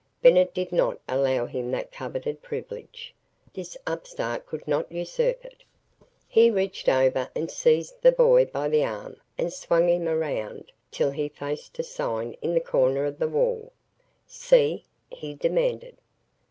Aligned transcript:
Bennett 0.23 0.51
did 0.51 0.71
not 0.71 0.97
allow 1.07 1.45
him 1.45 1.69
that 1.69 1.91
coveted 1.91 2.41
privilege. 2.41 3.13
This 3.53 3.77
upstart 3.85 4.47
could 4.47 4.67
not 4.67 4.91
usurp 4.91 5.45
it. 5.45 5.63
He 6.27 6.49
reached 6.49 6.89
over 6.89 7.29
and 7.35 7.51
seized 7.51 8.01
the 8.01 8.11
boy 8.11 8.45
by 8.45 8.67
the 8.67 8.83
arm 8.83 9.17
and 9.37 9.53
swung 9.53 9.87
him 9.89 10.07
around 10.07 10.71
till 10.89 11.11
he 11.11 11.29
faced 11.29 11.77
a 11.77 11.83
sign 11.83 12.35
in 12.41 12.55
the 12.55 12.59
corner 12.61 13.05
on 13.05 13.17
the 13.19 13.27
wall. 13.27 13.71
"See?" 14.25 14.85
he 15.07 15.35
demanded. 15.35 15.97